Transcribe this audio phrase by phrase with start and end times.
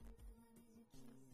[0.05, 1.34] Personne ne m'a mis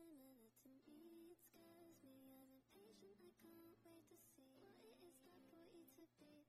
[0.00, 1.28] similar to me.
[1.28, 5.76] It scares me, I'm impatient, I can't wait to see what it is that brought
[5.76, 6.48] you to be.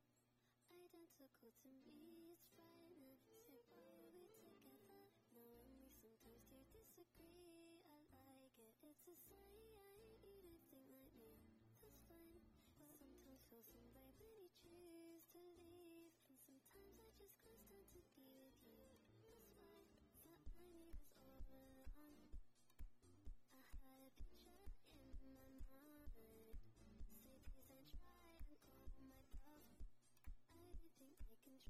[0.72, 3.20] Identical to me, it's frightening.
[3.28, 5.12] Say, why are we together?
[5.36, 8.72] Knowing we sometimes do disagree, I like it.
[8.88, 9.84] It's a sign
[10.24, 11.36] you don't think like me.
[11.84, 12.48] That's fine,
[12.80, 16.16] but sometimes feel some way when you choose to leave.
[16.32, 18.21] And sometimes I just close down to be.